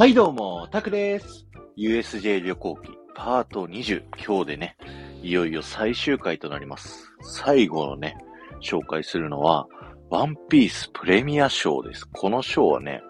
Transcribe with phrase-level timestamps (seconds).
[0.00, 1.46] はいどうも、タクです。
[1.76, 4.02] USJ 旅行記パート20。
[4.26, 4.78] 今日でね、
[5.22, 7.12] いよいよ最終回となります。
[7.20, 8.16] 最後のね、
[8.62, 9.66] 紹介するのは、
[10.08, 12.08] ワンピースプレミア賞です。
[12.08, 13.02] この賞はね、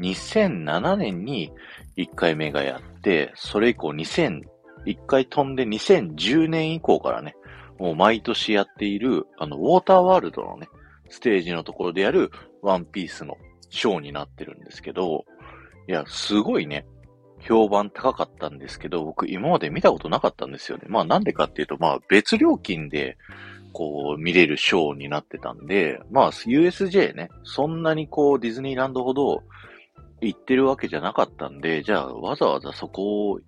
[0.00, 1.52] 2007年に
[1.96, 4.40] 1回目がやって、それ以降2000、
[4.86, 7.36] 1回飛んで2010年以降からね、
[7.78, 10.66] もう毎年やっている、あの、ウォーターワールドのね、
[11.10, 13.38] ステージのところでやるワンピースの
[13.70, 15.26] ショーになってるんですけど、
[15.88, 16.86] いや、すごいね、
[17.40, 20.84] 評判高かったんですけど、僕今まで見たことなかったんですよね。
[20.88, 23.16] まあなんでかっていうと、まあ別料金で、
[23.74, 29.42] こう見れるショーになってたんで、まあ USJ ね、そんなにこうディズニーランドほど
[30.20, 33.40] 行ってるわけじゃなかったんで、じゃあわざわざそこを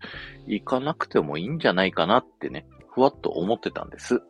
[0.47, 4.21] 行かなくてもいいんじゃないかなってね、ふわっと思ってたんです。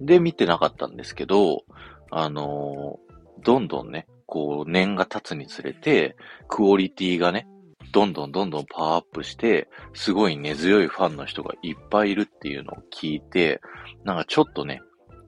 [0.00, 1.64] で、見てなかったんですけど、
[2.10, 6.16] あのー、どんどんね、こう、年が経つにつれて、
[6.48, 7.46] クオリティがね、
[7.92, 13.60] どんどんどんどんパワーアップして、すごい根強いファンの人がいっぱいいるっていうのを聞いて、
[14.04, 14.80] なんかちょっとね、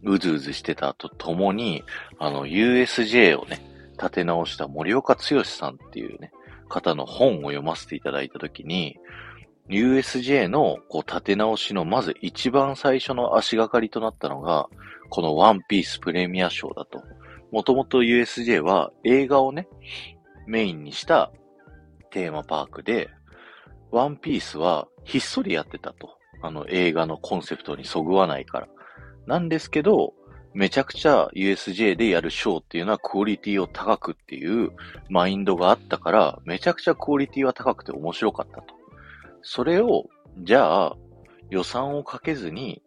[0.05, 1.85] うずうずしてたとともに、
[2.19, 3.61] あの、USJ をね、
[3.99, 6.33] 立て直した森岡剛さんっていうね、
[6.71, 8.97] 方の本を読ませていただいたときに、
[9.69, 14.71] USJ のこう立て直しのまず一番最初の足がかりとなったのが、
[15.11, 17.03] このワンピースプレミア賞だと。
[17.55, 19.69] もともと USJ は映画をね、
[20.45, 21.31] メインにした
[22.11, 23.11] テーマパークで、
[23.93, 26.19] ワンピースはひっそりやってたと。
[26.43, 28.69] あの映画のコンセプトにそぐわないから。
[29.29, 30.15] なんですけど、
[30.53, 34.73] めちゃくちゃ USJ でやるショーっていうのはクオリティを高くっていう
[35.09, 38.75] マインドがあったから、めちゃくちゃクオリティは高くて面白かったと。
[39.43, 40.97] それを、じゃあ、
[41.51, 42.83] 予算をかけずに、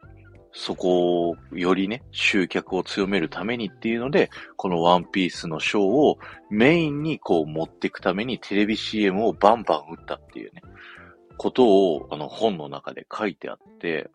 [0.53, 6.17] そこをよりね、集客を強めるためにっていうので、このワンピースのショーを
[6.49, 10.61] メインにこう持っていくためにテレビ CM をバンバン打ったっていうね、
[11.37, 14.09] ことをあの本の中で書いてあって、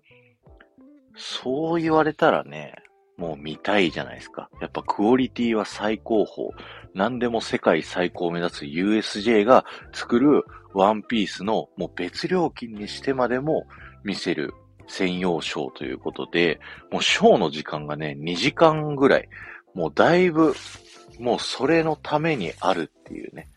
[1.17, 2.75] そう言われたらね、
[3.17, 4.51] もう見たいじゃないですか。
[4.61, 6.51] やっぱクオリティは最高峰。
[6.95, 13.67] 何でも世界最高を目指す USJ が作るワンピースのもう別料金にしてまでも
[14.05, 14.53] 見せる
[14.93, 16.61] 専用ショーということで、
[16.91, 19.29] もうショーの時間がね、2時間ぐらい、
[19.75, 20.55] もうだいぶ、
[21.19, 23.49] もうそれのためにあるっていうね、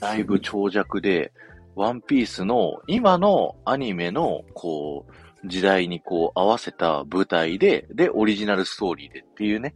[0.00, 1.32] だいぶ長尺で、
[1.74, 9.74] ワンピースの今のアニメのこう、時代にこう合わせた舞台で、で、オリジナルストーリーでっていうね、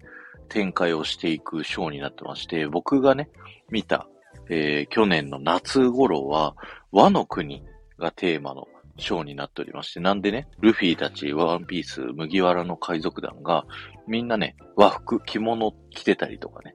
[0.48, 3.30] 展開をしていくショーになってまして、僕がね、
[3.70, 4.06] 見た
[4.48, 6.54] えー、去年の夏頃は、
[6.92, 7.64] 和の国
[7.98, 8.66] がテーマの
[8.96, 13.64] ショーになっておりまして、なんでね、ルフィたち、ワンピース、麦わらの海賊団が、
[14.06, 16.74] みんなね、和服、着物着てたりとかね、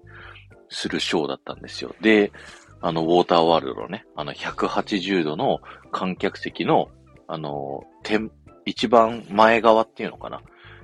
[0.69, 1.95] するショーだったんですよ。
[2.01, 2.31] で、
[2.81, 5.59] あの、ウォーターワールドのね、あの、180度の
[5.91, 6.89] 観客席の、
[7.27, 7.83] あの、
[8.65, 10.41] 一番前側っていうのかな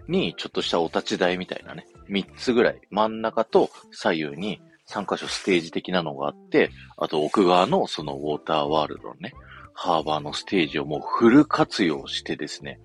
[0.07, 9.33] に、ちょっとしたお立ち台みたいなね、三つぐらい、真ん中と左右に3箇所ステージ的なのがあって、あと奥側のそのウォーターワールドのね、
[9.75, 12.79] ハーバーのステージをもうフル活用してですね、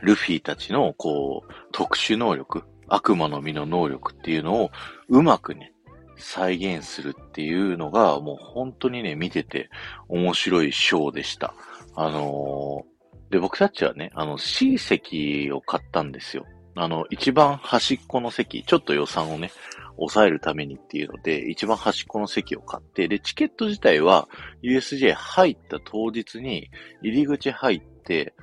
[0.00, 4.70] ルフィたちのこう、特殊能力、悪魔の実の能力っていうのを
[5.08, 5.72] うまくね、
[6.16, 9.70] 再現するっていうのがもう本当にね、見てて
[10.08, 11.54] 面白いショーでした。
[11.94, 16.46] あのー、で、僕たちはね、あの C 席を買ったんですよ。
[16.76, 19.50] あの、一番端っこの席、ちょっと予算をね、
[19.98, 24.28] 抑えるためにっていうので、一番端っこの席を買って、で、チケット自体は
[24.62, 26.70] USJ 入った当日に
[27.02, 28.34] 入り口入って、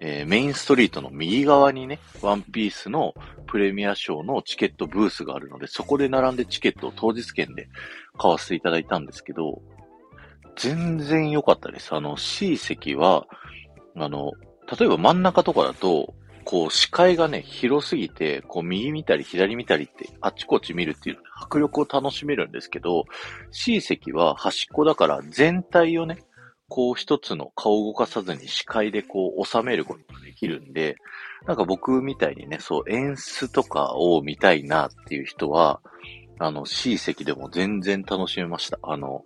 [0.00, 3.14] えー、メインストリートの右側にね、ワンピースの
[3.46, 7.68] プレミアショーのチケットブースがあるので、そこで並んでチケットを当日券で
[8.18, 9.62] 買わせていただいたんですけど、
[10.56, 11.94] 全然良かったです。
[11.94, 13.26] あの C 席は、
[13.96, 14.32] あの、
[14.78, 16.14] 例えば真ん中とかだと、
[16.44, 23.04] こう視界がね、広すぎて、こう右見たり左見たりってあっちこっち見るっていう迫力を楽しめるんですけど、
[23.50, 26.18] C 席は端っこだから全体をね、
[26.68, 30.96] こう一つの顔を動かさずに視界でこう収めることができるんで、
[31.46, 35.80] なんか僕みたいにね、そう演出とかを見たいなっていう人は、
[36.38, 38.78] あの C 席でも全然楽しめました。
[38.82, 39.22] あの、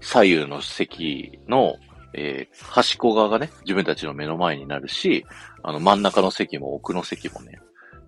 [0.00, 1.76] 左右の席の
[2.14, 5.26] えー、端っこ側がね、自分たちの目の前になるし、
[5.62, 7.58] あの、真ん中の席も奥の席もね、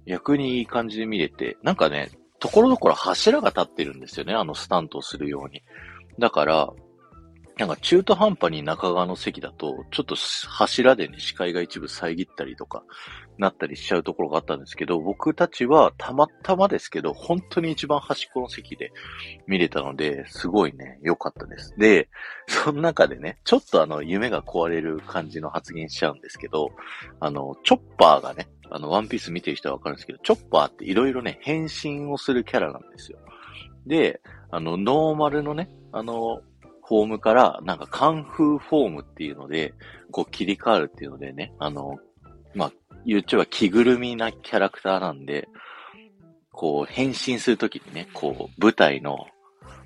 [0.06, 5.62] 逆にいい感じで見れて、なんかね、ところどころ柱が立ってるんですよね、あのスタントをするように。
[6.18, 6.70] だから、
[7.58, 10.14] なんか中途半端に中側の席だと、ちょっと
[10.46, 12.84] 柱でね、視界が一部遮ったりとか、
[13.38, 18.92] なったりしちゃうところがあったんですけど、僕たちはたまたまですけど、本当に一番端っこの席で
[19.46, 21.74] 見れたので、すごいね、良かったです。
[21.78, 22.10] で、
[22.46, 26.72] その中でね、ちょっとあの、夢が壊れる感じの発言しちゃうんですけど、
[27.20, 33.18] あの、チョッパーがね、あの、ワンピース見てる人はわかるんですけど、チョッパーって色々ね、変身をするキャラなんですよ。
[33.86, 34.20] で、
[34.50, 36.42] あの、ノーマルのね、あの、
[36.86, 39.74] フォームから、なんかカンフーフォームっていうので、
[40.12, 41.98] こう切り替わるっていうのでね、あの、
[42.54, 42.72] まあ、
[43.04, 45.48] 言っちゃえば着ぐるみなキャラクターなんで、
[46.52, 49.26] こう変身するときにね、こう舞台の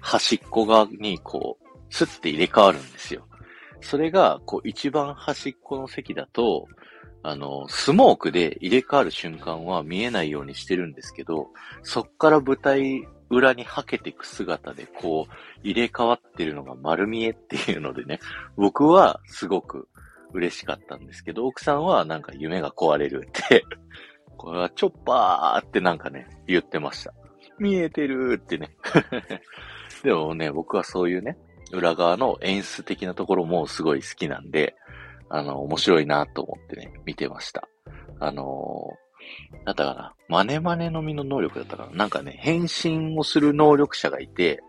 [0.01, 3.27] 端っこ側にこう、スッて入れ替わるんですよ。
[3.81, 6.67] それが、こう一番端っこの席だと、
[7.23, 11.49] あの、スモークで入れ替わる瞬間は見えないようにしてるんですけど、
[11.83, 15.33] そっから舞台裏にはけていく姿でこう
[15.63, 18.21] 入れ替わってるのが丸見えっていうのでね、
[18.57, 19.89] 僕はすごく
[20.33, 23.65] 嬉しかったんですけど、奥さんはなんか夢が壊れるって
[24.41, 27.13] これはチョッパーってなんかね、言ってました。
[27.59, 28.71] 見えてるってね
[30.03, 31.37] でもね、僕はそういうね、
[31.73, 34.77] 裏側の演出的なところもすごい好きなんで、
[35.29, 37.69] あの、面白いなと思ってね、見てました。
[38.19, 38.97] あの
[39.65, 40.15] だったかな。
[40.29, 41.93] マネマネのみの能力だったかな。
[41.93, 44.63] なんかね、変身をする能力者がいて、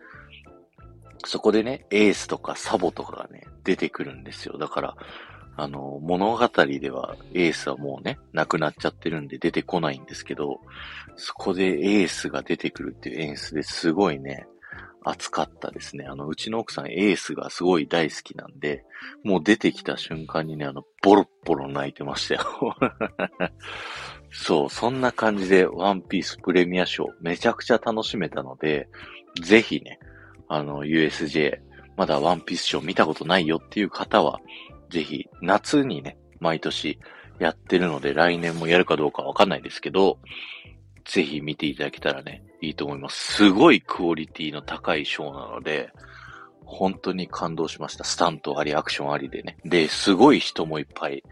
[1.25, 4.57] そこでね、エースとかサボとかがね、出てくるんですよ。
[4.57, 4.95] だから、
[5.57, 10.59] あの、物語ではエースはもうね、亡くなっちゃってるんで出てこないんですけど、
[11.15, 14.47] そこでエースが出てくるっていう演出ですごいね、
[15.03, 16.05] 熱かったですね。
[16.05, 18.85] あの、うちの奥さんエースがすごい大好きなんで、
[19.23, 22.75] もう出てきた瞬間にね、あの、ボロッボロ泣いてましたよ。
[24.31, 28.87] そう、そんな感じでワンピースプレミア賞めちゃくちゃ楽しめたので、
[29.41, 29.99] ぜひね、
[30.47, 31.59] あの、USJ、
[31.97, 34.39] まだワンピース賞見たことないよっていう方は、
[34.89, 36.99] ぜひ夏にね、毎年
[37.39, 40.17] やってるので来年もやるかどうかわかんないですけど、
[41.05, 43.33] ぜひ見ていただけたらね、いいと思います。
[43.33, 45.89] すごいクオリティの高いショーなので、
[46.63, 48.05] 本当に感動しました。
[48.05, 49.57] スタントあり、アクションありでね。
[49.65, 51.23] で、すごい人もいっぱい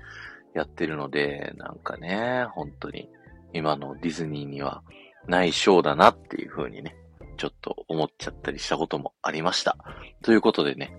[0.59, 3.09] やってるので、なんかね、本当に
[3.53, 4.83] 今のディズニーには
[5.27, 6.95] ないショーだなっていう風にね、
[7.37, 9.77] ちょっと思っちゃったりしたこともありました。
[10.21, 10.93] ということでね、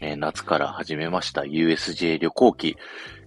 [0.00, 2.76] えー、夏から始めました USJ 旅行記、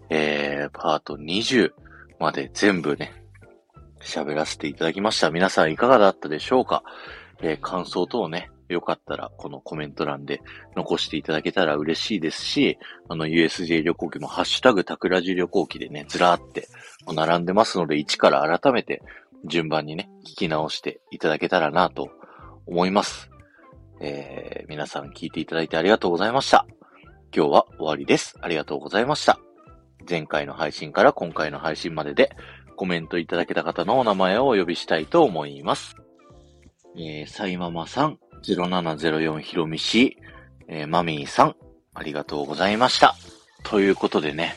[0.09, 1.71] えー、パート20
[2.19, 3.13] まで全部ね、
[4.01, 5.29] 喋らせていただきました。
[5.29, 6.83] 皆さんいかがだったでしょうか、
[7.41, 10.41] えー、感想等ね、よかったら、このコメント欄で
[10.75, 12.77] 残していただけたら嬉しいですし、
[13.09, 16.67] あの、USJ 旅行機もハッシュタグタクラジ旅行機でね、ずらーって
[17.13, 19.01] 並んでますので、一から改めて
[19.45, 22.09] 順番にね、聞き直していただけたらなと
[22.65, 23.29] 思います。
[24.01, 26.65] えー、皆さん聞いていただいてありがとうございました。
[27.35, 28.37] 今日は終わりです。
[28.41, 29.39] ありがとうございました。
[30.07, 32.35] 前回の配信から今回の配信までで
[32.75, 35.95] コメントいただけた方のお名前をお呼びしたいと思います。
[36.97, 38.19] えー、サイママさん、
[38.53, 40.17] 0704ひろみし、
[40.67, 41.55] えー、マミーさん、
[41.93, 43.15] ありがとうございました。
[43.63, 44.55] ということでね、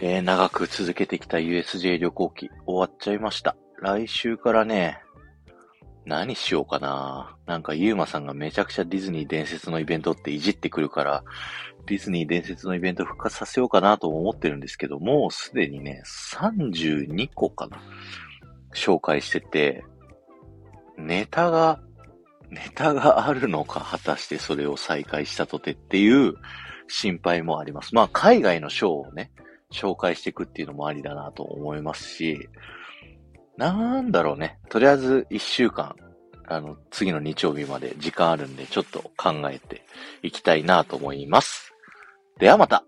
[0.00, 3.56] えー、長く続けてきた USJ 旅行記終わっちゃいました。
[3.80, 5.00] 来週からね、
[6.04, 7.36] 何しようかな。
[7.46, 11.24] なんかユーマさんがめちゃくちゃディズニー伝説のイベントっていじってくるから、
[11.86, 16.02] ディズニー伝説のイベント復活させようかなと思ってるんですけど、もうすでにね、
[16.32, 17.80] 32個かな。
[18.74, 19.84] 紹介してて、
[20.96, 21.80] ネタが
[22.52, 26.34] ネタがあるのか、果たしてそれを再開したとてっていう
[26.86, 27.94] 心配もあります。
[27.94, 29.32] まあ、海外のショーをね、
[29.72, 32.48] 紹介していくっていうのもありだなと思いますし、
[33.56, 34.58] なんだろうね。
[34.68, 35.96] とりあえず一週間、
[36.46, 39.86] あの、次の日曜日まで時間あるんで、ちょっと考えて
[40.22, 41.72] いきたいなと思います。
[42.38, 42.84] ではまた